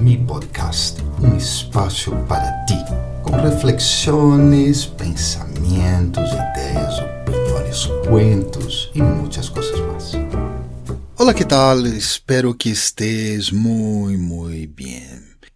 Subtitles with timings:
[0.00, 2.74] Mi Podcast, um espaço para ti,
[3.22, 10.12] com reflexões, pensamentos, ideias, opiniões, cuentos e muitas coisas mais.
[11.18, 11.86] Olá, que tal?
[11.86, 15.02] Espero que estés muito, muito bem.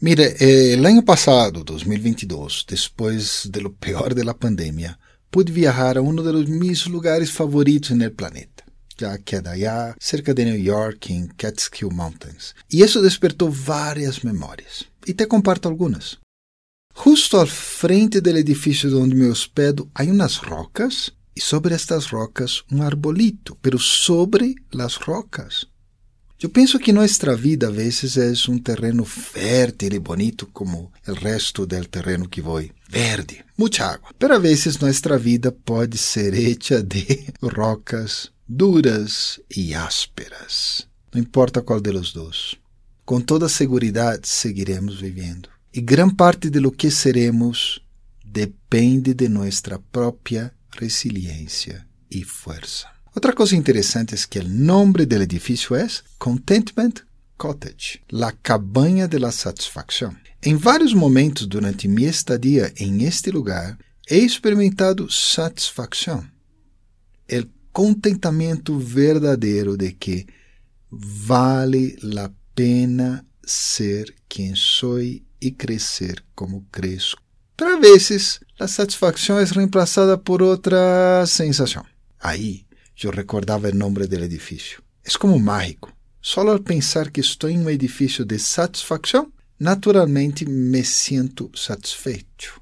[0.00, 4.98] Mira, eh, el año pasado, 2022, después de lo peor de la pandemia,
[5.30, 8.64] pude viajar a de los mis lugares favoritos el planeta,
[8.96, 12.54] ya que de allá, cerca de New York, en Catskill Mountains.
[12.68, 14.86] Y eso despertó varias memorias.
[15.04, 16.18] Y te comparto algunas.
[16.94, 22.64] Justo al frente del edificio donde me hospedo hay unas rocas y sobre estas rocas
[22.70, 25.66] un arbolito, pero sobre las rocas.
[26.42, 31.12] Eu penso que nossa vida a vezes é um terreno fértil e bonito como o
[31.12, 32.68] resto do terreno que vou.
[32.88, 34.10] Verde, muita água.
[34.18, 40.86] Pero a vezes nossa vida pode ser hecha de rocas duras e ásperas.
[41.12, 42.56] Não importa qual de los dois.
[43.04, 45.48] Com toda segurança seguiremos vivendo.
[45.72, 47.80] E grande parte de lo que seremos
[48.24, 52.88] depende de nossa própria resiliência e força.
[53.14, 55.86] Outra coisa interessante é que o nome do edifício é
[56.18, 56.94] Contentment
[57.36, 60.14] Cottage, la cabanha de la satisfação.
[60.42, 63.78] Em vários momentos durante minha estadia em este lugar,
[64.10, 66.26] he experimentado satisfação,
[67.72, 70.26] contentamento verdadeiro de que
[70.90, 77.16] vale a pena ser quem sou e crescer como cresço.
[77.56, 81.84] Para vezes, a satisfação é reemplazada por outra sensação.
[82.20, 82.64] Aí,
[83.02, 84.82] eu recordava o nome do edifício.
[85.04, 85.92] É como mágico.
[86.20, 92.61] Só ao pensar que estou em um edifício de satisfação, naturalmente me sinto satisfeito.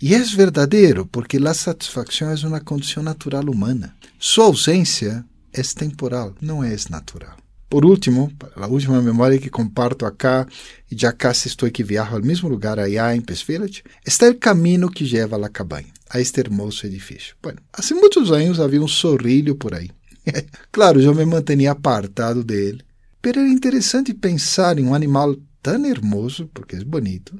[0.00, 3.94] E é verdadeiro, porque a satisfação é uma condição natural humana.
[4.18, 7.36] Sua ausência é temporal, não é natural.
[7.74, 10.46] Por último, a última memória que comparto acá,
[10.90, 14.34] e já casi estou que viajo ao mesmo lugar allá em Peace Village, está o
[14.36, 17.34] caminho que leva à cabanha, a este hermoso edifício.
[17.42, 19.90] Bueno, há muitos anos havia um sorrilho por aí.
[20.70, 22.82] claro, eu me mantinha apartado dele,
[23.22, 27.36] mas era interessante pensar em um animal tão hermoso, porque é bonito,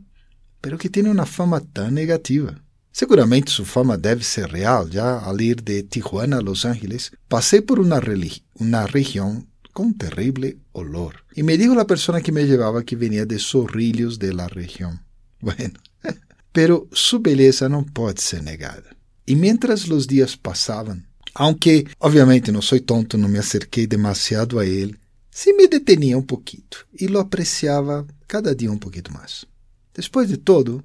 [0.65, 2.57] pero que tem uma fama tão negativa.
[2.91, 7.61] Seguramente sua fama deve ser real, já al ir de Tijuana a Los Ángeles, passei
[7.61, 8.01] por uma
[8.87, 11.17] região com um terrível olor.
[11.37, 14.99] E me dijo a pessoa que me levava que venia de Sorrilhos de la região.
[15.45, 15.79] Bueno,
[16.51, 18.97] pero su beleza não pode ser negada.
[19.27, 21.03] E mientras os dias passavam,
[21.35, 24.97] aunque obviamente não sou tonto, não me acerquei demasiado a ele,
[25.31, 29.45] se me detenia um pouquito e lo apreciava cada dia um pouquinho mais.
[29.94, 30.82] Depois de todo,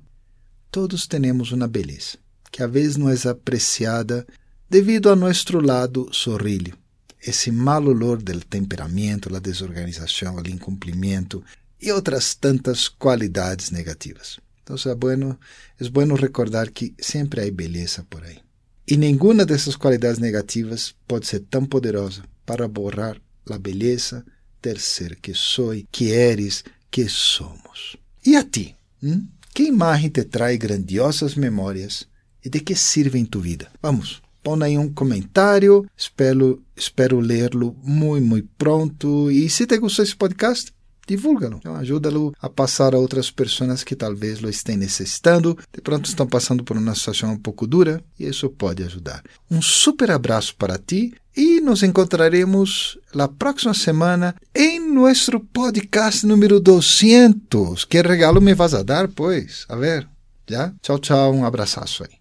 [0.72, 2.18] todos temos uma beleza
[2.52, 4.26] que a vezes não é apreciada
[4.70, 6.78] devido a nosso lado sorrilho
[7.22, 11.44] esse mal olor do temperamento, a desorganização, o incumprimento
[11.82, 14.40] e outras tantas qualidades negativas.
[14.64, 15.40] Então é bueno,
[15.80, 18.40] é bueno recordar que sempre há beleza por aí.
[18.88, 24.26] E nenhuma dessas qualidades negativas pode ser tão poderosa para borrar a beleza
[24.62, 27.98] del ser que sou, que eres, que somos.
[28.26, 28.79] E a ti?
[29.04, 29.28] Hum?
[29.54, 32.08] Que imagem te traz grandiosas memórias
[32.44, 33.68] e de que serve em tu vida?
[33.82, 35.86] Vamos, põe aí um comentário.
[35.98, 39.32] Espero, espero ler-lo muito, muito pronto.
[39.32, 40.72] E se te gostou esse podcast,
[41.10, 41.58] divulga-lo.
[41.60, 45.58] Então, ajuda-lo a passar a outras pessoas que talvez lo estejam necessitando.
[45.74, 49.24] De pronto estão passando por uma situação um pouco dura e isso pode ajudar.
[49.50, 56.60] Um super abraço para ti e nos encontraremos na próxima semana em nosso podcast número
[56.60, 57.86] 200.
[57.86, 59.66] Que regalo me vas a dar, pois?
[59.68, 60.08] A ver,
[60.48, 60.74] já?
[60.82, 61.34] Tchau, tchau.
[61.34, 62.19] Um abraço aí.